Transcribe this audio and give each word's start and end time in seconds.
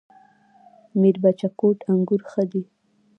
میربچه 0.99 1.47
کوټ 1.59 1.77
انګور 1.91 2.21
ښه 2.29 2.43
دي؟ 2.51 2.63